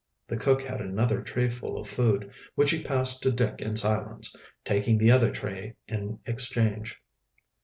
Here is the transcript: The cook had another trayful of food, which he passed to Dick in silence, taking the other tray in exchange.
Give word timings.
The 0.29 0.35
cook 0.35 0.63
had 0.63 0.81
another 0.81 1.21
trayful 1.21 1.79
of 1.79 1.87
food, 1.87 2.31
which 2.55 2.71
he 2.71 2.81
passed 2.81 3.21
to 3.21 3.31
Dick 3.31 3.61
in 3.61 3.75
silence, 3.75 4.35
taking 4.65 4.97
the 4.97 5.11
other 5.11 5.31
tray 5.31 5.75
in 5.87 6.17
exchange. 6.25 6.99